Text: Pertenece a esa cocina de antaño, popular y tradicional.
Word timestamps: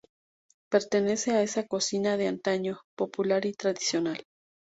Pertenece 0.71 1.33
a 1.35 1.43
esa 1.43 1.67
cocina 1.67 2.17
de 2.17 2.25
antaño, 2.27 2.79
popular 2.95 3.45
y 3.45 3.53
tradicional. 3.53 4.25